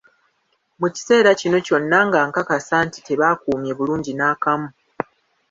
Mu 0.79 0.87
kiseera 0.95 1.29
kino 1.39 1.57
kyonna 1.65 1.99
nga 2.07 2.19
nkakasa 2.27 2.75
nti 2.85 2.99
tebakuumye 3.07 3.71
bulungi 3.77 4.11
n'akamu. 4.15 4.69